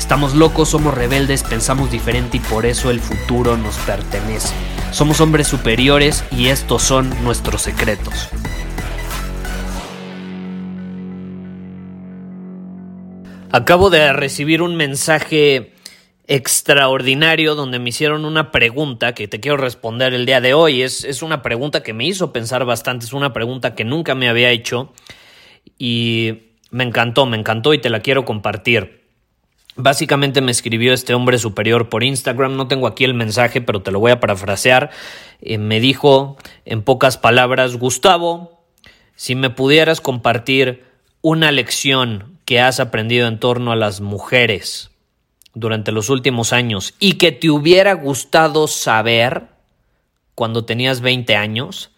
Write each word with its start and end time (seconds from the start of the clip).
Estamos 0.00 0.34
locos, 0.34 0.70
somos 0.70 0.94
rebeldes, 0.94 1.44
pensamos 1.44 1.92
diferente 1.92 2.38
y 2.38 2.40
por 2.40 2.64
eso 2.64 2.90
el 2.90 3.00
futuro 3.00 3.58
nos 3.58 3.76
pertenece. 3.80 4.52
Somos 4.92 5.20
hombres 5.20 5.46
superiores 5.46 6.24
y 6.32 6.48
estos 6.48 6.82
son 6.82 7.10
nuestros 7.22 7.60
secretos. 7.60 8.30
Acabo 13.52 13.90
de 13.90 14.12
recibir 14.14 14.62
un 14.62 14.74
mensaje 14.74 15.74
extraordinario 16.26 17.54
donde 17.54 17.78
me 17.78 17.90
hicieron 17.90 18.24
una 18.24 18.50
pregunta 18.50 19.14
que 19.14 19.28
te 19.28 19.38
quiero 19.38 19.58
responder 19.58 20.14
el 20.14 20.24
día 20.24 20.40
de 20.40 20.54
hoy. 20.54 20.82
Es, 20.82 21.04
es, 21.04 21.22
una 21.22 21.42
pregunta 21.42 21.82
que 21.82 21.92
me 21.92 22.06
hizo 22.06 22.32
pensar 22.32 22.64
bastante, 22.64 23.04
es 23.04 23.12
una 23.12 23.34
pregunta 23.34 23.74
que 23.74 23.84
nunca 23.84 24.14
me 24.14 24.30
había 24.30 24.50
hecho 24.50 24.92
y 25.78 26.54
me 26.70 26.84
encantó, 26.84 27.26
me 27.26 27.36
encantó 27.36 27.74
y 27.74 27.78
te 27.78 27.90
la 27.90 28.00
quiero 28.00 28.24
compartir. 28.24 28.99
Básicamente 29.82 30.40
me 30.40 30.50
escribió 30.50 30.92
este 30.92 31.14
hombre 31.14 31.38
superior 31.38 31.88
por 31.88 32.04
Instagram, 32.04 32.56
no 32.56 32.68
tengo 32.68 32.86
aquí 32.86 33.04
el 33.04 33.14
mensaje, 33.14 33.60
pero 33.60 33.82
te 33.82 33.90
lo 33.90 34.00
voy 34.00 34.12
a 34.12 34.20
parafrasear. 34.20 34.90
Eh, 35.40 35.58
me 35.58 35.80
dijo 35.80 36.36
en 36.64 36.82
pocas 36.82 37.18
palabras, 37.18 37.76
Gustavo, 37.76 38.64
si 39.16 39.34
me 39.34 39.50
pudieras 39.50 40.00
compartir 40.00 40.84
una 41.22 41.52
lección 41.52 42.38
que 42.44 42.60
has 42.60 42.80
aprendido 42.80 43.28
en 43.28 43.38
torno 43.38 43.72
a 43.72 43.76
las 43.76 44.00
mujeres, 44.00 44.90
durante 45.54 45.92
los 45.92 46.10
últimos 46.10 46.52
años 46.52 46.94
y 46.98 47.14
que 47.14 47.32
te 47.32 47.50
hubiera 47.50 47.94
gustado 47.94 48.68
saber 48.68 49.48
cuando 50.34 50.64
tenías 50.64 51.00
20 51.00 51.36
años, 51.36 51.90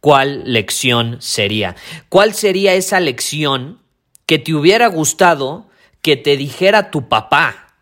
¿cuál 0.00 0.42
lección 0.52 1.18
sería? 1.20 1.76
¿Cuál 2.08 2.34
sería 2.34 2.74
esa 2.74 3.00
lección 3.00 3.80
que 4.26 4.38
te 4.38 4.54
hubiera 4.54 4.86
gustado 4.88 5.66
que 6.04 6.18
te 6.18 6.36
dijera 6.36 6.90
tu 6.90 7.08
papá 7.08 7.74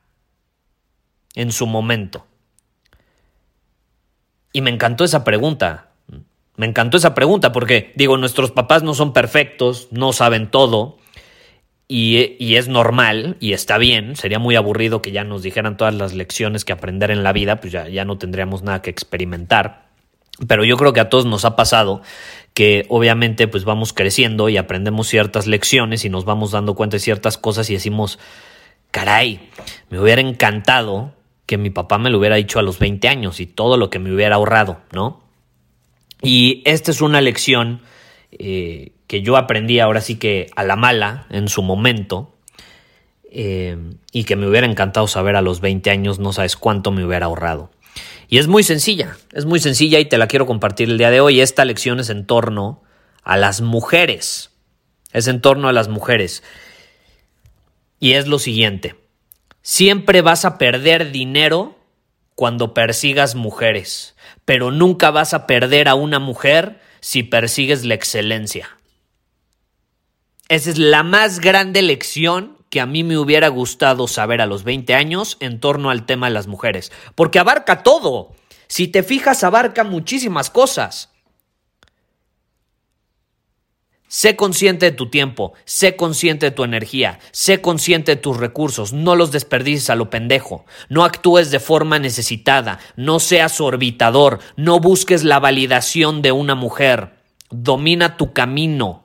en 1.34 1.50
su 1.50 1.66
momento? 1.66 2.24
Y 4.52 4.60
me 4.60 4.70
encantó 4.70 5.02
esa 5.02 5.24
pregunta. 5.24 5.88
Me 6.54 6.66
encantó 6.66 6.98
esa 6.98 7.16
pregunta 7.16 7.50
porque, 7.50 7.92
digo, 7.96 8.16
nuestros 8.18 8.52
papás 8.52 8.84
no 8.84 8.94
son 8.94 9.12
perfectos, 9.12 9.88
no 9.90 10.12
saben 10.12 10.52
todo, 10.52 10.98
y, 11.88 12.54
es 12.54 12.68
normal 12.68 13.36
y 13.40 13.54
está 13.54 13.76
bien, 13.76 14.14
sería 14.14 14.38
muy 14.38 14.54
aburrido 14.54 15.02
que 15.02 15.10
ya 15.10 15.24
nos 15.24 15.42
dijeran 15.42 15.76
todas 15.76 15.92
las 15.92 16.14
lecciones 16.14 16.64
que 16.64 16.72
aprender 16.72 17.10
en 17.10 17.24
la 17.24 17.32
vida, 17.32 17.60
pues 17.60 17.72
ya, 17.72 17.88
ya 17.88 18.04
no 18.04 18.18
tendríamos 18.18 18.62
nada 18.62 18.82
que 18.82 18.90
experimentar. 18.90 19.88
Pero 20.46 20.64
yo 20.64 20.76
creo 20.76 20.92
que 20.92 21.00
a 21.00 21.08
todos 21.08 21.26
nos 21.26 21.44
ha 21.44 21.56
pasado 21.56 22.02
que 22.54 22.86
obviamente 22.88 23.48
pues 23.48 23.64
vamos 23.64 23.92
creciendo 23.92 24.48
y 24.48 24.56
aprendemos 24.56 25.08
ciertas 25.08 25.46
lecciones 25.46 26.04
y 26.04 26.10
nos 26.10 26.24
vamos 26.24 26.50
dando 26.50 26.74
cuenta 26.74 26.96
de 26.96 27.00
ciertas 27.00 27.38
cosas 27.38 27.70
y 27.70 27.74
decimos, 27.74 28.18
caray, 28.90 29.48
me 29.90 29.98
hubiera 29.98 30.20
encantado 30.20 31.14
que 31.46 31.58
mi 31.58 31.70
papá 31.70 31.98
me 31.98 32.10
lo 32.10 32.18
hubiera 32.18 32.36
dicho 32.36 32.58
a 32.58 32.62
los 32.62 32.78
20 32.78 33.08
años 33.08 33.40
y 33.40 33.46
todo 33.46 33.76
lo 33.76 33.90
que 33.90 33.98
me 33.98 34.12
hubiera 34.14 34.36
ahorrado, 34.36 34.80
¿no? 34.92 35.22
Y 36.22 36.62
esta 36.66 36.90
es 36.90 37.00
una 37.00 37.20
lección 37.20 37.80
eh, 38.30 38.92
que 39.06 39.22
yo 39.22 39.36
aprendí 39.36 39.80
ahora 39.80 40.00
sí 40.00 40.16
que 40.16 40.50
a 40.54 40.62
la 40.62 40.76
mala 40.76 41.26
en 41.30 41.48
su 41.48 41.62
momento 41.62 42.32
eh, 43.30 43.76
y 44.12 44.24
que 44.24 44.36
me 44.36 44.46
hubiera 44.46 44.66
encantado 44.66 45.06
saber 45.08 45.36
a 45.36 45.42
los 45.42 45.60
20 45.60 45.90
años, 45.90 46.18
no 46.18 46.32
sabes 46.32 46.56
cuánto 46.56 46.92
me 46.92 47.04
hubiera 47.04 47.26
ahorrado. 47.26 47.70
Y 48.32 48.38
es 48.38 48.48
muy 48.48 48.62
sencilla, 48.62 49.18
es 49.34 49.44
muy 49.44 49.60
sencilla 49.60 49.98
y 49.98 50.06
te 50.06 50.16
la 50.16 50.26
quiero 50.26 50.46
compartir 50.46 50.88
el 50.88 50.96
día 50.96 51.10
de 51.10 51.20
hoy. 51.20 51.42
Esta 51.42 51.66
lección 51.66 52.00
es 52.00 52.08
en 52.08 52.24
torno 52.24 52.82
a 53.22 53.36
las 53.36 53.60
mujeres. 53.60 54.52
Es 55.12 55.26
en 55.26 55.42
torno 55.42 55.68
a 55.68 55.72
las 55.74 55.88
mujeres. 55.88 56.42
Y 58.00 58.12
es 58.12 58.26
lo 58.26 58.38
siguiente. 58.38 58.94
Siempre 59.60 60.22
vas 60.22 60.46
a 60.46 60.56
perder 60.56 61.12
dinero 61.12 61.78
cuando 62.34 62.72
persigas 62.72 63.34
mujeres, 63.34 64.16
pero 64.46 64.70
nunca 64.70 65.10
vas 65.10 65.34
a 65.34 65.46
perder 65.46 65.86
a 65.86 65.94
una 65.94 66.18
mujer 66.18 66.80
si 67.00 67.24
persigues 67.24 67.84
la 67.84 67.92
excelencia. 67.92 68.78
Esa 70.48 70.70
es 70.70 70.78
la 70.78 71.02
más 71.02 71.38
grande 71.38 71.82
lección 71.82 72.56
que 72.72 72.80
a 72.80 72.86
mí 72.86 73.04
me 73.04 73.18
hubiera 73.18 73.48
gustado 73.48 74.08
saber 74.08 74.40
a 74.40 74.46
los 74.46 74.64
20 74.64 74.94
años 74.94 75.36
en 75.40 75.60
torno 75.60 75.90
al 75.90 76.06
tema 76.06 76.28
de 76.28 76.32
las 76.32 76.46
mujeres, 76.46 76.90
porque 77.14 77.38
abarca 77.38 77.82
todo. 77.82 78.32
Si 78.66 78.88
te 78.88 79.02
fijas, 79.02 79.44
abarca 79.44 79.84
muchísimas 79.84 80.48
cosas. 80.48 81.10
Sé 84.08 84.36
consciente 84.36 84.86
de 84.86 84.96
tu 84.96 85.10
tiempo, 85.10 85.52
sé 85.66 85.96
consciente 85.96 86.46
de 86.46 86.52
tu 86.52 86.64
energía, 86.64 87.18
sé 87.30 87.60
consciente 87.60 88.12
de 88.16 88.22
tus 88.22 88.38
recursos, 88.38 88.94
no 88.94 89.16
los 89.16 89.32
desperdicies 89.32 89.90
a 89.90 89.94
lo 89.94 90.08
pendejo, 90.08 90.64
no 90.88 91.04
actúes 91.04 91.50
de 91.50 91.60
forma 91.60 91.98
necesitada, 91.98 92.78
no 92.96 93.20
seas 93.20 93.60
orbitador, 93.60 94.38
no 94.56 94.80
busques 94.80 95.24
la 95.24 95.40
validación 95.40 96.22
de 96.22 96.32
una 96.32 96.54
mujer, 96.54 97.18
domina 97.50 98.16
tu 98.16 98.32
camino, 98.32 99.02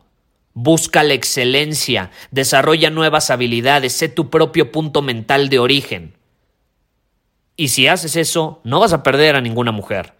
Busca 0.59 1.03
la 1.03 1.13
excelencia, 1.13 2.09
desarrolla 2.31 2.90
nuevas 2.90 3.29
habilidades, 3.29 3.94
sé 3.94 4.09
tu 4.09 4.31
propio 4.31 4.72
punto 4.72 5.03
mental 5.03 5.50
de 5.50 5.59
origen. 5.59 6.18
Y 7.56 7.68
si 7.68 7.88
haces 7.88 8.16
eso, 8.16 8.59
no 8.63 8.79
vas 8.79 8.91
a 8.91 9.03
perder 9.03 9.35
a 9.35 9.41
ninguna 9.41 9.72
mujer. 9.72 10.16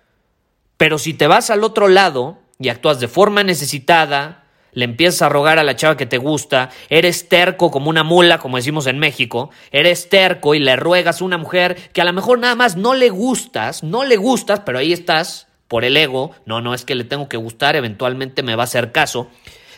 Pero 0.78 1.00
si 1.00 1.16
te 1.16 1.26
vas 1.26 1.50
al 1.50 1.64
otro 1.64 1.88
lado 1.88 2.38
y 2.59 2.70
actúas 2.70 3.00
de 3.00 3.08
forma 3.08 3.42
necesitada, 3.42 4.44
le 4.74 4.86
empiezas 4.86 5.24
a 5.24 5.30
rogar 5.30 5.58
a 5.58 5.64
la 5.64 5.76
chava 5.76 5.97
que 5.97 6.06
te 6.06 6.20
gusta, 6.20 6.70
eres 6.90 7.30
terco 7.30 7.72
como 7.72 7.90
una 7.90 8.03
mula, 8.03 8.38
como 8.38 8.58
decimos 8.58 8.86
en 8.86 9.00
México, 9.00 9.50
eres 9.72 10.08
terco 10.08 10.53
y 10.53 10.59
le 10.59 10.76
ruegas 10.76 11.20
a 11.20 11.26
una 11.26 11.40
mujer 11.40 11.78
que 11.94 12.02
a 12.02 12.06
lo 12.06 12.14
mejor 12.14 12.38
nada 12.38 12.53
más 12.53 12.76
no 12.76 12.94
le 12.94 13.09
gustas, 13.09 13.81
no 13.81 14.03
le 14.03 14.18
gustas, 14.18 14.59
pero 14.59 14.78
ahí 14.78 14.94
estás 14.94 15.47
por 15.68 15.84
el 15.84 15.97
ego, 15.97 16.30
no, 16.46 16.62
no 16.62 16.76
es 16.76 16.86
que 16.86 16.94
le 16.94 17.06
tengo 17.06 17.28
que 17.28 17.38
gustar, 17.38 17.76
eventualmente 17.76 18.44
me 18.44 18.56
va 18.56 18.62
a 18.62 18.66
hacer 18.66 18.92
caso. 18.92 19.31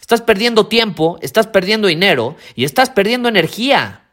Estás 0.09 0.21
perdiendo 0.21 0.65
tiempo, 0.65 1.19
estás 1.21 1.45
perdiendo 1.45 1.87
dinero 1.87 2.35
y 2.55 2.63
estás 2.63 2.89
perdiendo 2.89 3.29
energía. 3.29 4.05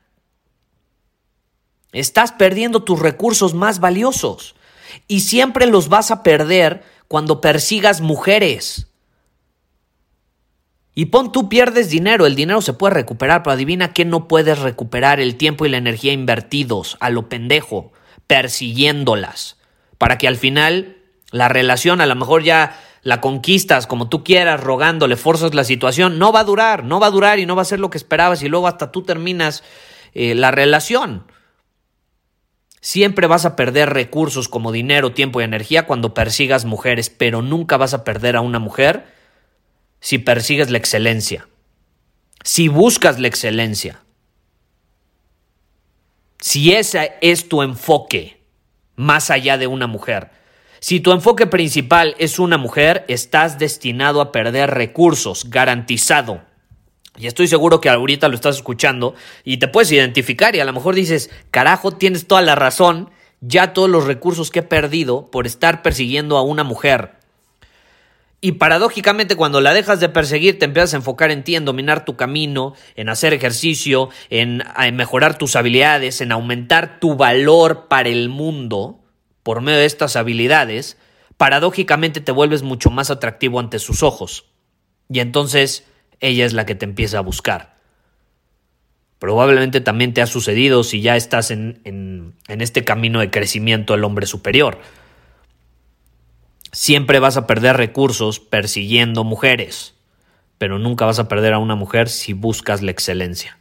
Estás 1.90 2.32
perdiendo 2.32 2.82
tus 2.82 3.00
recursos 3.00 3.54
más 3.54 3.80
valiosos 3.80 4.56
y 5.08 5.20
siempre 5.20 5.64
los 5.66 5.88
vas 5.88 6.10
a 6.10 6.22
perder 6.22 6.84
cuando 7.08 7.40
persigas 7.40 8.02
mujeres. 8.02 8.88
Y 10.94 11.06
pon 11.06 11.32
tú 11.32 11.48
pierdes 11.48 11.88
dinero, 11.88 12.26
el 12.26 12.36
dinero 12.36 12.60
se 12.60 12.74
puede 12.74 12.92
recuperar, 12.92 13.42
pero 13.42 13.54
adivina 13.54 13.94
que 13.94 14.04
no 14.04 14.28
puedes 14.28 14.58
recuperar 14.58 15.18
el 15.18 15.36
tiempo 15.36 15.64
y 15.64 15.70
la 15.70 15.78
energía 15.78 16.12
invertidos 16.12 16.98
a 17.00 17.08
lo 17.08 17.30
pendejo, 17.30 17.90
persiguiéndolas, 18.26 19.56
para 19.96 20.18
que 20.18 20.28
al 20.28 20.36
final 20.36 20.98
la 21.30 21.48
relación 21.48 22.02
a 22.02 22.06
lo 22.06 22.16
mejor 22.16 22.42
ya 22.42 22.78
la 23.06 23.20
conquistas 23.20 23.86
como 23.86 24.08
tú 24.08 24.24
quieras, 24.24 24.60
rogándole, 24.60 25.14
forzas 25.14 25.54
la 25.54 25.62
situación, 25.62 26.18
no 26.18 26.32
va 26.32 26.40
a 26.40 26.44
durar, 26.44 26.82
no 26.82 26.98
va 26.98 27.06
a 27.06 27.12
durar 27.12 27.38
y 27.38 27.46
no 27.46 27.54
va 27.54 27.62
a 27.62 27.64
ser 27.64 27.78
lo 27.78 27.88
que 27.88 27.98
esperabas 27.98 28.42
y 28.42 28.48
luego 28.48 28.66
hasta 28.66 28.90
tú 28.90 29.02
terminas 29.04 29.62
eh, 30.12 30.34
la 30.34 30.50
relación. 30.50 31.22
Siempre 32.80 33.28
vas 33.28 33.44
a 33.44 33.54
perder 33.54 33.90
recursos 33.90 34.48
como 34.48 34.72
dinero, 34.72 35.12
tiempo 35.12 35.40
y 35.40 35.44
energía 35.44 35.86
cuando 35.86 36.14
persigas 36.14 36.64
mujeres, 36.64 37.08
pero 37.08 37.42
nunca 37.42 37.76
vas 37.76 37.94
a 37.94 38.02
perder 38.02 38.34
a 38.34 38.40
una 38.40 38.58
mujer 38.58 39.06
si 40.00 40.18
persigues 40.18 40.72
la 40.72 40.78
excelencia, 40.78 41.46
si 42.42 42.66
buscas 42.66 43.20
la 43.20 43.28
excelencia, 43.28 44.02
si 46.40 46.72
ese 46.72 47.12
es 47.20 47.48
tu 47.48 47.62
enfoque 47.62 48.42
más 48.96 49.30
allá 49.30 49.58
de 49.58 49.68
una 49.68 49.86
mujer. 49.86 50.32
Si 50.88 51.00
tu 51.00 51.10
enfoque 51.10 51.48
principal 51.48 52.14
es 52.16 52.38
una 52.38 52.58
mujer, 52.58 53.04
estás 53.08 53.58
destinado 53.58 54.20
a 54.20 54.30
perder 54.30 54.70
recursos, 54.70 55.50
garantizado. 55.50 56.42
Y 57.18 57.26
estoy 57.26 57.48
seguro 57.48 57.80
que 57.80 57.90
ahorita 57.90 58.28
lo 58.28 58.36
estás 58.36 58.54
escuchando 58.54 59.16
y 59.42 59.56
te 59.56 59.66
puedes 59.66 59.90
identificar 59.90 60.54
y 60.54 60.60
a 60.60 60.64
lo 60.64 60.72
mejor 60.72 60.94
dices, 60.94 61.28
carajo, 61.50 61.90
tienes 61.90 62.28
toda 62.28 62.40
la 62.40 62.54
razón, 62.54 63.10
ya 63.40 63.72
todos 63.72 63.90
los 63.90 64.04
recursos 64.04 64.52
que 64.52 64.60
he 64.60 64.62
perdido 64.62 65.28
por 65.28 65.48
estar 65.48 65.82
persiguiendo 65.82 66.36
a 66.36 66.42
una 66.42 66.62
mujer. 66.62 67.14
Y 68.40 68.52
paradójicamente 68.52 69.34
cuando 69.34 69.60
la 69.60 69.74
dejas 69.74 69.98
de 69.98 70.08
perseguir 70.08 70.60
te 70.60 70.66
empiezas 70.66 70.94
a 70.94 70.98
enfocar 70.98 71.32
en 71.32 71.42
ti, 71.42 71.56
en 71.56 71.64
dominar 71.64 72.04
tu 72.04 72.14
camino, 72.14 72.74
en 72.94 73.08
hacer 73.08 73.34
ejercicio, 73.34 74.10
en, 74.30 74.62
mejorar 74.92 75.36
tus 75.36 75.56
habilidades, 75.56 76.20
en 76.20 76.30
aumentar 76.30 77.00
tu 77.00 77.16
valor 77.16 77.88
para 77.88 78.08
el 78.08 78.28
mundo 78.28 79.00
por 79.46 79.60
medio 79.60 79.78
de 79.78 79.84
estas 79.84 80.16
habilidades, 80.16 80.98
paradójicamente 81.36 82.20
te 82.20 82.32
vuelves 82.32 82.64
mucho 82.64 82.90
más 82.90 83.10
atractivo 83.10 83.60
ante 83.60 83.78
sus 83.78 84.02
ojos. 84.02 84.46
Y 85.08 85.20
entonces 85.20 85.86
ella 86.18 86.44
es 86.44 86.52
la 86.52 86.66
que 86.66 86.74
te 86.74 86.84
empieza 86.84 87.18
a 87.18 87.20
buscar. 87.20 87.76
Probablemente 89.20 89.80
también 89.80 90.14
te 90.14 90.20
ha 90.20 90.26
sucedido 90.26 90.82
si 90.82 91.00
ya 91.00 91.14
estás 91.14 91.52
en, 91.52 91.80
en 91.84 92.60
este 92.60 92.82
camino 92.82 93.20
de 93.20 93.30
crecimiento 93.30 93.92
del 93.92 94.02
hombre 94.02 94.26
superior. 94.26 94.80
Siempre 96.72 97.20
vas 97.20 97.36
a 97.36 97.46
perder 97.46 97.76
recursos 97.76 98.40
persiguiendo 98.40 99.22
mujeres, 99.22 99.94
pero 100.58 100.80
nunca 100.80 101.06
vas 101.06 101.20
a 101.20 101.28
perder 101.28 101.52
a 101.52 101.60
una 101.60 101.76
mujer 101.76 102.08
si 102.08 102.32
buscas 102.32 102.82
la 102.82 102.90
excelencia. 102.90 103.60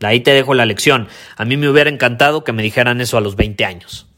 De 0.00 0.06
ahí 0.06 0.20
te 0.20 0.32
dejo 0.32 0.54
la 0.54 0.64
lección. 0.64 1.06
A 1.36 1.44
mí 1.44 1.58
me 1.58 1.68
hubiera 1.68 1.90
encantado 1.90 2.44
que 2.44 2.54
me 2.54 2.62
dijeran 2.62 3.02
eso 3.02 3.18
a 3.18 3.20
los 3.20 3.36
20 3.36 3.66
años. 3.66 4.08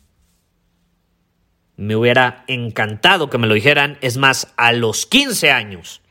Me 1.81 1.97
hubiera 1.97 2.45
encantado 2.47 3.31
que 3.31 3.39
me 3.39 3.47
lo 3.47 3.55
dijeran, 3.55 3.97
es 4.03 4.19
más, 4.19 4.53
a 4.59 4.73
los 4.73 5.07
15 5.07 5.51
años. 5.51 6.03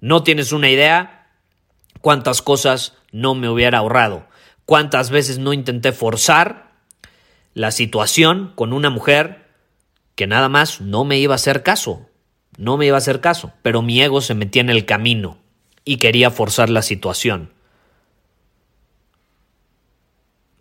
No 0.00 0.22
tienes 0.22 0.52
una 0.52 0.70
idea 0.70 1.32
cuántas 2.00 2.42
cosas 2.42 2.92
no 3.10 3.34
me 3.34 3.48
hubiera 3.48 3.78
ahorrado, 3.78 4.28
cuántas 4.66 5.10
veces 5.10 5.38
no 5.40 5.52
intenté 5.52 5.90
forzar 5.90 6.70
la 7.54 7.72
situación 7.72 8.52
con 8.54 8.72
una 8.72 8.88
mujer 8.88 9.48
que 10.14 10.28
nada 10.28 10.48
más 10.48 10.80
no 10.80 11.04
me 11.04 11.18
iba 11.18 11.34
a 11.34 11.42
hacer 11.42 11.64
caso, 11.64 12.08
no 12.56 12.76
me 12.76 12.86
iba 12.86 12.96
a 12.96 12.98
hacer 12.98 13.20
caso, 13.20 13.52
pero 13.62 13.82
mi 13.82 14.00
ego 14.00 14.20
se 14.20 14.36
metía 14.36 14.62
en 14.62 14.70
el 14.70 14.84
camino 14.84 15.38
y 15.84 15.96
quería 15.96 16.30
forzar 16.30 16.70
la 16.70 16.82
situación. 16.82 17.53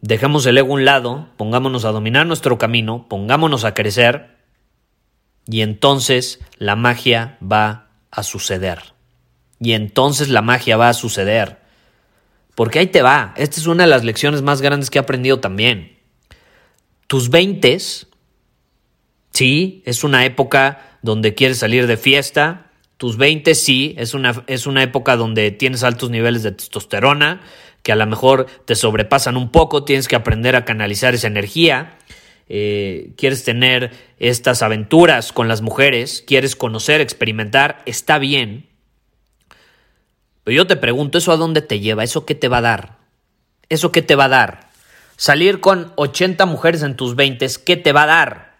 Dejemos 0.03 0.45
el 0.45 0.59
ego 0.59 0.69
a 0.69 0.73
un 0.73 0.85
lado, 0.85 1.29
pongámonos 1.37 1.85
a 1.85 1.91
dominar 1.91 2.27
nuestro 2.27 2.59
camino, 2.59 3.07
pongámonos 3.09 3.63
a 3.63 3.73
crecer 3.73 4.37
y 5.47 5.61
entonces 5.61 6.39
la 6.57 6.75
magia 6.75 7.39
va 7.41 7.87
a 8.11 8.21
suceder. 8.21 8.93
Y 9.59 9.71
entonces 9.73 10.29
la 10.29 10.41
magia 10.43 10.77
va 10.77 10.89
a 10.89 10.93
suceder. 10.93 11.57
Porque 12.53 12.79
ahí 12.79 12.87
te 12.87 13.01
va. 13.01 13.33
Esta 13.37 13.59
es 13.59 13.65
una 13.65 13.85
de 13.85 13.89
las 13.89 14.03
lecciones 14.03 14.41
más 14.41 14.61
grandes 14.61 14.91
que 14.91 14.99
he 14.99 15.01
aprendido 15.01 15.39
también. 15.39 15.97
Tus 17.07 17.29
veintes 17.29 18.07
Sí, 19.33 19.81
es 19.85 20.03
una 20.03 20.25
época 20.25 20.99
donde 21.01 21.33
quieres 21.33 21.57
salir 21.57 21.87
de 21.87 21.97
fiesta. 21.97 22.67
Tus 22.97 23.17
20 23.17 23.55
sí, 23.55 23.95
es 23.97 24.13
una, 24.13 24.43
es 24.45 24.67
una 24.67 24.83
época 24.83 25.17
donde 25.17 25.49
tienes 25.49 25.83
altos 25.83 26.11
niveles 26.11 26.43
de 26.43 26.51
testosterona, 26.51 27.41
que 27.83 27.91
a 27.91 27.95
lo 27.97 28.07
mejor 28.07 28.47
te 28.65 28.75
sobrepasan 28.75 29.37
un 29.37 29.51
poco, 29.51 29.83
tienes 29.83 30.07
que 30.07 30.15
aprender 30.15 30.55
a 30.55 30.65
canalizar 30.65 31.13
esa 31.13 31.27
energía. 31.27 31.97
Eh, 32.47 33.11
quieres 33.17 33.43
tener 33.43 33.91
estas 34.19 34.63
aventuras 34.63 35.33
con 35.33 35.47
las 35.47 35.61
mujeres, 35.61 36.23
quieres 36.25 36.55
conocer, 36.55 37.01
experimentar, 37.01 37.81
está 37.85 38.19
bien. 38.19 38.69
Pero 40.43 40.55
yo 40.55 40.67
te 40.67 40.77
pregunto, 40.77 41.17
¿eso 41.17 41.31
a 41.33 41.37
dónde 41.37 41.61
te 41.61 41.81
lleva? 41.81 42.03
¿Eso 42.03 42.25
qué 42.25 42.35
te 42.35 42.47
va 42.47 42.57
a 42.57 42.61
dar? 42.61 42.97
¿Eso 43.69 43.91
qué 43.91 44.01
te 44.01 44.15
va 44.15 44.25
a 44.25 44.29
dar? 44.29 44.69
Salir 45.17 45.59
con 45.59 45.91
80 45.95 46.45
mujeres 46.45 46.83
en 46.83 46.95
tus 46.95 47.15
20, 47.15 47.47
¿qué 47.65 47.77
te 47.77 47.91
va 47.91 48.03
a 48.03 48.07
dar? 48.07 48.53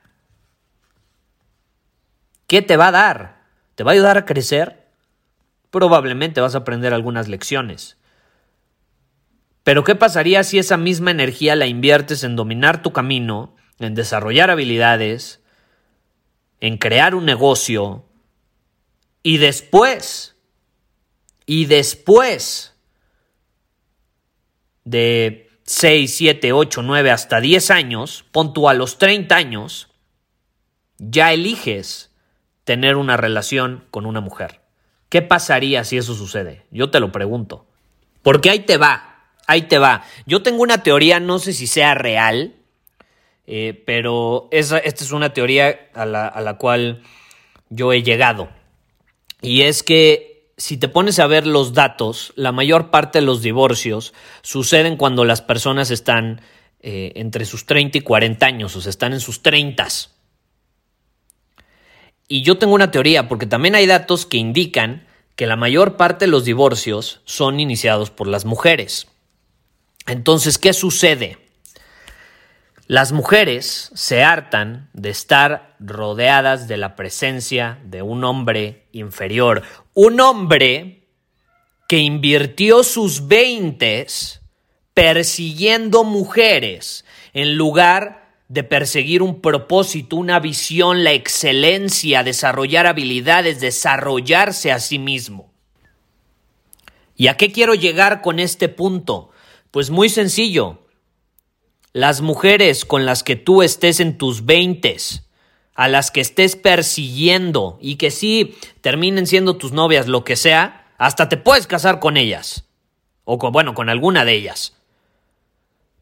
¿Qué 2.48 2.62
te 2.62 2.78
va 2.78 2.88
a 2.88 2.92
dar? 2.92 3.44
¿Te 3.76 3.84
va 3.84 3.92
a 3.92 3.94
ayudar 3.94 4.18
a 4.18 4.26
crecer? 4.26 4.86
Probablemente 5.72 6.42
vas 6.42 6.56
a 6.56 6.60
aprender 6.60 6.94
algunas 6.94 7.28
lecciones. 7.28 7.98
Pero 9.64 9.84
¿qué 9.84 9.96
pasaría 9.96 10.44
si 10.44 10.60
esa 10.60 10.78
misma 10.78 11.12
energía 11.12 11.56
la 11.56 11.68
inviertes 11.68 12.24
en 12.24 12.36
dominar 12.36 12.82
tu 12.82 12.92
camino, 12.92 13.56
en 13.80 13.96
desarrollar 13.96 14.50
habilidades, 14.50 15.42
en 16.60 16.78
crear 16.78 17.16
un 17.16 17.26
negocio 17.26 18.06
y 19.22 19.38
después, 19.38 20.36
y 21.46 21.66
después 21.66 22.76
de 24.84 25.50
6, 25.64 26.14
7, 26.14 26.52
8, 26.52 26.82
9 26.82 27.12
hasta 27.12 27.40
10 27.40 27.72
años, 27.72 28.26
pon 28.32 28.54
tú 28.54 28.68
a 28.68 28.74
los 28.74 28.98
30 28.98 29.36
años, 29.36 29.90
ya 30.98 31.32
eliges 31.32 32.12
tener 32.66 32.98
una 32.98 33.16
relación 33.18 33.86
con 33.92 34.06
una 34.06 34.20
mujer. 34.20 34.62
¿Qué 35.08 35.22
pasaría 35.22 35.84
si 35.84 35.98
eso 35.98 36.16
sucede? 36.16 36.66
Yo 36.72 36.90
te 36.90 37.00
lo 37.00 37.12
pregunto. 37.12 37.68
Porque 38.22 38.50
ahí 38.50 38.60
te 38.60 38.78
va, 38.78 39.13
ahí 39.48 39.64
te 39.64 39.78
va. 39.78 40.04
Yo 40.26 40.44
tengo 40.44 40.62
una 40.62 40.84
teoría, 40.84 41.20
no 41.20 41.40
sé 41.40 41.54
si 41.54 41.68
sea 41.68 41.94
real, 41.94 42.56
eh, 43.46 43.84
pero 43.86 44.48
esta 44.52 44.78
es 44.80 45.12
una 45.12 45.34
teoría 45.34 45.90
a 45.94 46.06
la, 46.06 46.58
cual 46.58 47.04
yo 47.70 47.94
he 47.94 48.04
llegado. 48.04 48.50
Y 49.42 49.62
es 49.64 49.84
que 49.84 50.52
si 50.58 50.78
te 50.78 50.88
pones 50.88 51.20
a 51.20 51.28
ver 51.28 51.46
los 51.46 51.74
datos, 51.74 52.32
la 52.36 52.52
mayor 52.52 52.90
parte 52.90 53.20
de 53.20 53.26
los 53.26 53.42
divorcios 53.42 54.14
suceden 54.42 54.96
cuando 54.96 55.26
las 55.26 55.42
personas 55.42 55.92
están 55.92 56.42
eh, 56.80 57.14
entre 57.16 57.46
sus 57.46 57.66
30 57.66 57.98
y 57.98 58.02
40 58.02 58.46
años, 58.46 58.76
o 58.76 58.82
sea, 58.82 58.90
están 58.90 59.14
en 59.14 59.20
sus 59.20 59.42
30. 59.42 59.88
Y 62.30 62.42
yo 62.42 62.58
tengo 62.58 62.74
una 62.74 62.92
teoría, 62.92 63.28
porque 63.28 63.46
también 63.46 63.76
hay 63.76 63.86
datos 63.86 64.26
que 64.26 64.38
indican 64.38 65.06
que 65.36 65.48
la 65.48 65.56
mayor 65.56 65.98
parte 65.98 66.26
de 66.26 66.32
los 66.32 66.46
divorcios 66.46 67.22
son 67.26 67.60
iniciados 67.60 68.12
por 68.12 68.28
las 68.28 68.46
mujeres. 68.46 69.08
Entonces, 70.08 70.58
¿qué 70.58 70.74
sucede? 70.74 71.38
Las 72.88 73.14
mujeres 73.14 73.92
se 73.96 74.24
hartan 74.24 74.90
de 74.94 75.10
estar 75.10 75.76
rodeadas 75.80 76.68
de 76.68 76.78
la 76.78 76.96
presencia 76.96 77.80
de 77.86 78.02
un 78.02 78.24
hombre 78.26 78.88
inferior, 78.92 79.64
un 79.94 80.20
hombre 80.20 81.08
que 81.88 82.00
invirtió 82.00 82.84
sus 82.84 83.28
veintes 83.28 84.42
persiguiendo 84.94 86.04
mujeres 86.04 87.06
en 87.34 87.56
lugar 87.56 88.36
de 88.50 88.64
perseguir 88.64 89.24
un 89.24 89.42
propósito, 89.42 90.18
una 90.18 90.40
visión, 90.40 91.04
la 91.04 91.14
excelencia, 91.14 92.24
desarrollar 92.24 92.86
habilidades, 92.86 93.60
desarrollarse 93.60 94.72
a 94.72 94.80
sí 94.80 95.00
mismo. 95.00 95.52
¿Y 97.16 97.28
a 97.28 97.38
qué 97.38 97.52
quiero 97.52 97.74
llegar 97.74 98.22
con 98.22 98.40
este 98.40 98.70
punto? 98.70 99.32
Pues 99.74 99.90
muy 99.90 100.08
sencillo. 100.08 100.78
Las 101.94 102.22
mujeres 102.22 102.86
con 102.86 103.08
las 103.08 103.24
que 103.24 103.36
tú 103.36 103.64
estés 103.64 104.00
en 104.00 104.20
tus 104.20 104.46
veintes, 104.46 105.28
a 105.74 105.88
las 105.88 106.12
que 106.12 106.22
estés 106.22 106.56
persiguiendo 106.56 107.80
y 107.82 107.96
que 107.96 108.12
sí 108.12 108.56
terminen 108.82 109.26
siendo 109.26 109.58
tus 109.58 109.72
novias, 109.72 110.08
lo 110.08 110.24
que 110.24 110.36
sea, 110.36 110.94
hasta 111.00 111.28
te 111.28 111.38
puedes 111.38 111.66
casar 111.66 112.00
con 112.00 112.18
ellas. 112.18 112.66
O 113.24 113.40
bueno, 113.40 113.74
con 113.74 113.90
alguna 113.90 114.26
de 114.26 114.34
ellas. 114.34 114.78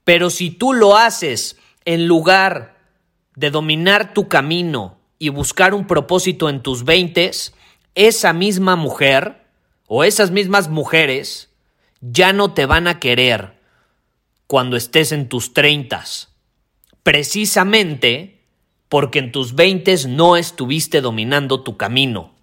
Pero 0.03 0.31
si 0.31 0.49
tú 0.49 0.73
lo 0.73 0.97
haces 0.97 1.55
en 1.85 2.07
lugar 2.07 2.77
de 3.37 3.51
dominar 3.51 4.13
tu 4.13 4.27
camino 4.27 4.97
y 5.17 5.29
buscar 5.29 5.73
un 5.73 5.87
propósito 5.87 6.49
en 6.49 6.61
tus 6.61 6.83
veintes, 6.83 7.53
esa 7.95 8.33
misma 8.33 8.75
mujer 8.75 9.45
o 9.87 10.03
esas 10.03 10.29
mismas 10.29 10.67
mujeres 10.67 11.49
ya 12.01 12.33
no 12.33 12.53
te 12.53 12.65
van 12.65 12.89
a 12.89 12.99
querer 12.99 13.60
cuando 14.51 14.75
estés 14.75 15.13
en 15.13 15.29
tus 15.29 15.53
treintas, 15.53 16.27
precisamente 17.03 18.41
porque 18.89 19.19
en 19.19 19.31
tus 19.31 19.55
veintes 19.55 20.07
no 20.07 20.35
estuviste 20.35 20.99
dominando 20.99 21.63
tu 21.63 21.77
camino. 21.77 22.35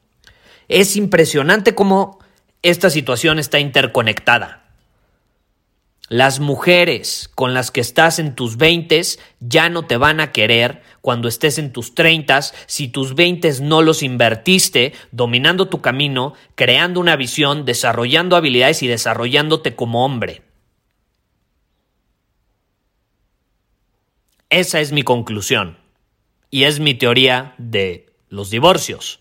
Es 0.69 0.97
impresionante 0.97 1.75
cómo 1.75 2.19
esta 2.63 2.89
situación 2.89 3.39
está 3.39 3.59
interconectada. 3.59 4.71
Las 6.09 6.41
mujeres 6.41 7.31
con 7.35 7.53
las 7.53 7.71
que 7.71 7.83
estás 7.83 8.19
en 8.19 8.35
tus 8.35 8.57
veintes 8.57 9.21
ya 9.41 9.69
no 9.69 9.85
te 9.85 9.99
van 9.99 10.21
a 10.21 10.33
querer 10.33 10.81
cuando 11.03 11.29
estés 11.29 11.59
en 11.59 11.75
tus 11.75 11.95
treintas 11.95 12.55
si 12.65 12.89
tus 12.89 13.17
veintes 13.17 13.61
no 13.61 13.83
los 13.83 14.03
invertiste 14.03 14.95
dominando 15.13 15.69
tu 15.69 15.83
camino, 15.83 16.33
creando 16.55 17.01
una 17.01 17.17
visión, 17.17 17.67
desarrollando 17.67 18.35
habilidades 18.35 18.83
y 18.83 18.87
desarrollándote 18.87 19.77
como 19.77 20.07
hombre. 20.07 20.48
Esa 24.51 24.81
es 24.81 24.93
mi 24.93 25.03
conclusión 25.03 25.77
y 26.51 26.65
es 26.65 26.81
mi 26.81 26.95
teoría 26.95 27.55
de 27.59 28.07
los 28.31 28.49
divorcios. 28.49 29.21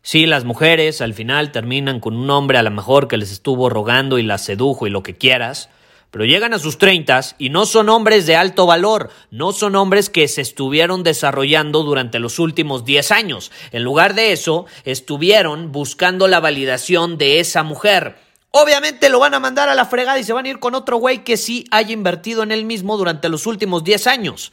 Sí, 0.00 0.24
las 0.24 0.44
mujeres 0.44 1.02
al 1.02 1.12
final 1.12 1.52
terminan 1.52 2.00
con 2.00 2.16
un 2.16 2.30
hombre 2.30 2.56
a 2.56 2.62
lo 2.62 2.70
mejor 2.70 3.08
que 3.08 3.18
les 3.18 3.30
estuvo 3.30 3.68
rogando 3.68 4.18
y 4.18 4.22
las 4.22 4.42
sedujo 4.46 4.86
y 4.86 4.90
lo 4.90 5.02
que 5.02 5.18
quieras, 5.18 5.68
Pero 6.10 6.24
llegan 6.24 6.54
a 6.54 6.58
sus 6.58 6.76
treintas 6.76 7.36
y 7.38 7.50
no 7.50 7.66
son 7.66 7.88
hombres 7.88 8.26
de 8.26 8.34
alto 8.34 8.66
valor, 8.66 9.10
no 9.30 9.52
son 9.52 9.76
hombres 9.76 10.10
que 10.10 10.26
se 10.26 10.40
estuvieron 10.40 11.04
desarrollando 11.04 11.84
durante 11.84 12.18
los 12.18 12.40
últimos 12.40 12.84
10 12.84 13.12
años. 13.12 13.52
En 13.70 13.84
lugar 13.84 14.14
de 14.14 14.32
eso, 14.32 14.66
estuvieron 14.84 15.70
buscando 15.70 16.26
la 16.26 16.40
validación 16.40 17.16
de 17.16 17.38
esa 17.38 17.62
mujer. 17.62 18.16
Obviamente 18.52 19.08
lo 19.08 19.20
van 19.20 19.34
a 19.34 19.40
mandar 19.40 19.68
a 19.68 19.74
la 19.74 19.84
fregada 19.84 20.18
y 20.18 20.24
se 20.24 20.32
van 20.32 20.44
a 20.44 20.48
ir 20.48 20.58
con 20.58 20.74
otro 20.74 20.96
güey 20.96 21.22
que 21.22 21.36
sí 21.36 21.66
haya 21.70 21.92
invertido 21.92 22.42
en 22.42 22.50
él 22.50 22.64
mismo 22.64 22.96
durante 22.96 23.28
los 23.28 23.46
últimos 23.46 23.84
10 23.84 24.06
años. 24.08 24.52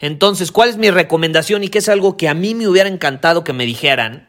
Entonces, 0.00 0.50
¿cuál 0.50 0.70
es 0.70 0.76
mi 0.76 0.90
recomendación 0.90 1.62
y 1.62 1.68
qué 1.68 1.78
es 1.78 1.88
algo 1.88 2.16
que 2.16 2.28
a 2.28 2.34
mí 2.34 2.54
me 2.54 2.66
hubiera 2.66 2.88
encantado 2.88 3.44
que 3.44 3.52
me 3.52 3.64
dijeran? 3.64 4.28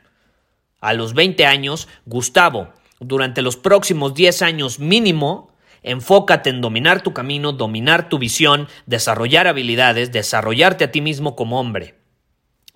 A 0.80 0.94
los 0.94 1.16
20 1.16 1.46
años, 1.48 1.88
Gustavo, 2.06 2.70
durante 3.00 3.42
los 3.42 3.58
próximos 3.58 4.14
10 4.14 4.44
años 4.44 4.80
mínimo, 4.80 5.52
enfócate 5.82 6.52
en 6.52 6.62
dominar 6.62 7.02
tu 7.02 7.14
camino, 7.14 7.52
dominar 7.52 8.10
tu 8.10 8.20
visión, 8.20 8.68
desarrollar 8.86 9.48
habilidades, 9.48 10.12
desarrollarte 10.12 10.84
a 10.84 10.92
ti 10.92 11.02
mismo 11.02 11.36
como 11.36 11.60
hombre. 11.60 11.96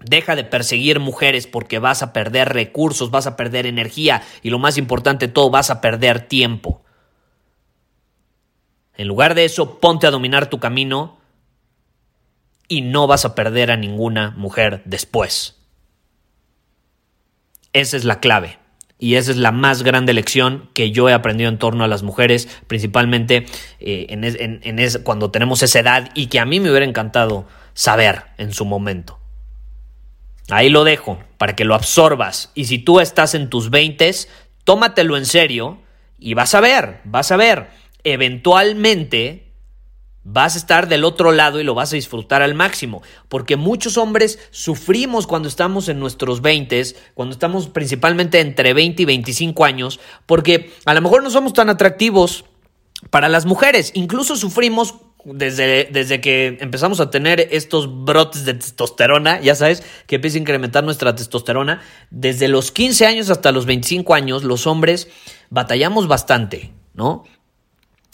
Deja 0.01 0.35
de 0.35 0.43
perseguir 0.43 0.99
mujeres 0.99 1.47
porque 1.47 1.79
vas 1.79 2.01
a 2.03 2.13
perder 2.13 2.49
recursos, 2.49 3.11
vas 3.11 3.27
a 3.27 3.35
perder 3.35 3.65
energía 3.65 4.23
y 4.41 4.49
lo 4.49 4.59
más 4.59 4.77
importante 4.77 5.27
de 5.27 5.33
todo, 5.33 5.49
vas 5.49 5.69
a 5.69 5.81
perder 5.81 6.21
tiempo. 6.21 6.83
En 8.95 9.07
lugar 9.07 9.35
de 9.35 9.45
eso, 9.45 9.79
ponte 9.79 10.07
a 10.07 10.11
dominar 10.11 10.49
tu 10.49 10.59
camino 10.59 11.19
y 12.67 12.81
no 12.81 13.07
vas 13.07 13.25
a 13.25 13.35
perder 13.35 13.71
a 13.71 13.77
ninguna 13.77 14.31
mujer 14.31 14.81
después. 14.85 15.57
Esa 17.73 17.97
es 17.97 18.05
la 18.05 18.19
clave. 18.19 18.59
Y 19.01 19.15
esa 19.15 19.31
es 19.31 19.37
la 19.37 19.53
más 19.53 19.83
grande 19.83 20.13
lección 20.13 20.69
que 20.73 20.91
yo 20.91 21.07
he 21.07 21.13
aprendido 21.13 21.49
en 21.49 21.57
torno 21.57 21.85
a 21.85 21.87
las 21.87 22.03
mujeres, 22.03 22.49
principalmente 22.67 23.45
eh, 23.79 24.07
en, 24.09 25.03
cuando 25.03 25.31
tenemos 25.31 25.63
esa 25.63 25.79
edad 25.79 26.11
y 26.15 26.27
que 26.27 26.39
a 26.39 26.45
mí 26.45 26.59
me 26.59 26.69
hubiera 26.69 26.85
encantado 26.85 27.47
saber 27.73 28.23
en 28.37 28.53
su 28.53 28.65
momento. 28.65 29.18
Ahí 30.49 30.69
lo 30.69 30.83
dejo 30.83 31.19
para 31.37 31.55
que 31.55 31.65
lo 31.65 31.75
absorbas. 31.75 32.51
Y 32.55 32.65
si 32.65 32.79
tú 32.79 32.99
estás 32.99 33.35
en 33.35 33.49
tus 33.49 33.69
veintes, 33.69 34.29
tómatelo 34.63 35.17
en 35.17 35.25
serio 35.25 35.81
y 36.17 36.33
vas 36.33 36.55
a 36.55 36.61
ver, 36.61 37.01
vas 37.05 37.31
a 37.31 37.37
ver. 37.37 37.69
Eventualmente 38.03 39.49
vas 40.23 40.55
a 40.55 40.59
estar 40.59 40.87
del 40.87 41.05
otro 41.05 41.31
lado 41.31 41.59
y 41.59 41.63
lo 41.63 41.73
vas 41.73 41.91
a 41.91 41.95
disfrutar 41.95 42.41
al 42.41 42.53
máximo, 42.53 43.01
porque 43.29 43.55
muchos 43.55 43.97
hombres 43.97 44.39
sufrimos 44.51 45.27
cuando 45.27 45.47
estamos 45.47 45.89
en 45.89 45.99
nuestros 45.99 46.41
20, 46.41 46.83
cuando 47.13 47.33
estamos 47.33 47.67
principalmente 47.67 48.39
entre 48.39 48.73
20 48.73 49.01
y 49.01 49.05
25 49.05 49.65
años, 49.65 49.99
porque 50.25 50.73
a 50.85 50.93
lo 50.93 51.01
mejor 51.01 51.23
no 51.23 51.29
somos 51.29 51.53
tan 51.53 51.69
atractivos 51.69 52.45
para 53.09 53.29
las 53.29 53.45
mujeres, 53.45 53.91
incluso 53.95 54.35
sufrimos 54.35 54.95
desde, 55.25 55.89
desde, 55.91 56.21
que 56.21 56.57
empezamos 56.61 56.99
a 56.99 57.09
tener 57.11 57.49
estos 57.51 58.05
brotes 58.05 58.45
de 58.45 58.53
testosterona, 58.53 59.41
ya 59.41 59.55
sabes, 59.55 59.83
que 60.07 60.15
empieza 60.15 60.37
a 60.37 60.41
incrementar 60.41 60.83
nuestra 60.83 61.15
testosterona, 61.15 61.81
desde 62.09 62.47
los 62.47 62.71
15 62.71 63.05
años 63.05 63.29
hasta 63.29 63.51
los 63.51 63.65
25 63.65 64.13
años, 64.13 64.43
los 64.43 64.65
hombres 64.65 65.09
batallamos 65.49 66.07
bastante, 66.07 66.71
¿no? 66.93 67.25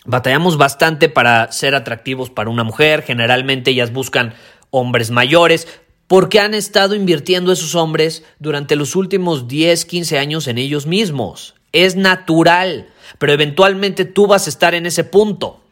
Batallamos 0.05 0.57
bastante 0.57 1.09
para 1.09 1.51
ser 1.51 1.75
atractivos 1.75 2.29
para 2.29 2.50
una 2.50 2.63
mujer, 2.63 3.03
generalmente 3.03 3.71
ellas 3.71 3.91
buscan 3.91 4.33
hombres 4.71 5.12
mayores, 5.12 5.67
porque 6.07 6.39
han 6.39 6.53
estado 6.53 6.95
invirtiendo 6.95 7.51
esos 7.51 7.75
hombres 7.75 8.24
durante 8.39 8.75
los 8.75 8.95
últimos 8.95 9.47
10, 9.47 9.85
15 9.85 10.19
años 10.19 10.47
en 10.47 10.57
ellos 10.57 10.85
mismos. 10.85 11.55
Es 11.71 11.95
natural, 11.95 12.89
pero 13.17 13.33
eventualmente 13.33 14.05
tú 14.05 14.27
vas 14.27 14.45
a 14.45 14.50
estar 14.50 14.75
en 14.75 14.85
ese 14.85 15.03
punto. 15.03 15.64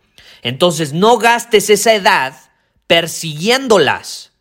Entonces 0.43 0.93
no 0.93 1.17
gastes 1.17 1.71
esa 1.71 1.95
edad 1.95 2.35
persiguiéndolas, 2.85 4.31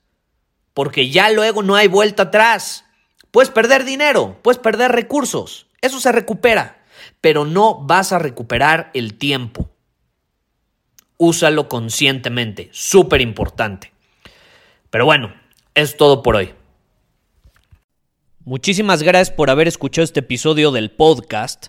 porque 0.74 1.08
ya 1.08 1.30
luego 1.30 1.62
no 1.62 1.76
hay 1.76 1.88
vuelta 1.88 2.24
atrás. 2.24 2.84
Puedes 3.30 3.50
perder 3.50 3.84
dinero, 3.84 4.38
puedes 4.42 4.58
perder 4.58 4.92
recursos, 4.92 5.66
eso 5.80 5.98
se 5.98 6.12
recupera, 6.12 6.84
pero 7.22 7.46
no 7.46 7.80
vas 7.80 8.12
a 8.12 8.18
recuperar 8.18 8.90
el 8.92 9.14
tiempo 9.14 9.72
úsalo 11.22 11.68
conscientemente, 11.68 12.68
súper 12.72 13.20
importante. 13.20 13.92
Pero 14.90 15.04
bueno, 15.04 15.32
es 15.74 15.96
todo 15.96 16.20
por 16.20 16.34
hoy. 16.34 16.52
Muchísimas 18.44 19.04
gracias 19.04 19.30
por 19.30 19.48
haber 19.48 19.68
escuchado 19.68 20.02
este 20.02 20.18
episodio 20.18 20.72
del 20.72 20.90
podcast. 20.90 21.68